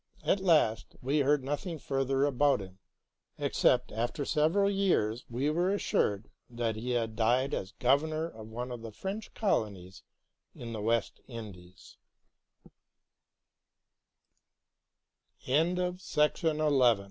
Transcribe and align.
At 0.23 0.39
last 0.39 0.95
we 1.03 1.19
heard 1.19 1.43
nothing 1.43 1.77
further 1.77 2.25
about 2.25 2.59
him, 2.59 2.79
except 3.37 3.91
after 3.91 4.25
several 4.25 4.67
years 4.67 5.25
we 5.29 5.47
were 5.51 5.71
assured 5.71 6.31
that 6.49 6.75
he 6.75 6.89
had 6.89 7.15
died 7.15 7.53
as 7.53 7.73
governor 7.73 8.27
of 8.27 8.47
one 8.47 8.71
of 8.71 8.81
the 8.81 8.91
French 8.91 9.31
colonies 9.35 10.01
in 10.55 10.73
the 10.73 10.81
Wes 10.81 11.11